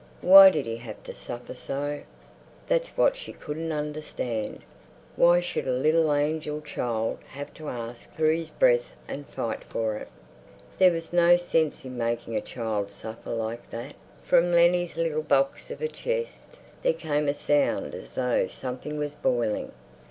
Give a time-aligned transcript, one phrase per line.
[0.23, 2.01] Why did he have to suffer so?
[2.67, 4.63] That's what she couldn't understand.
[5.15, 9.97] Why should a little angel child have to arsk for his breath and fight for
[9.97, 10.07] it?
[10.79, 13.93] There was no sense in making a child suffer like that....
[14.23, 19.13] From Lennie's little box of a chest there came a sound as though something was
[19.13, 19.71] boiling.